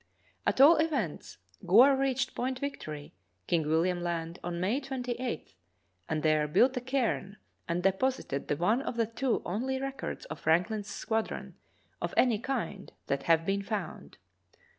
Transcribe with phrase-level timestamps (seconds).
[0.47, 3.13] At all events, Gore reached Point Victory,
[3.45, 5.53] King Will iam Land, on May 28,
[6.09, 10.25] and there built a cairn and de posited the one of the two only records
[10.25, 11.53] of Franklin's squadron
[12.01, 14.17] of any kind that have been found.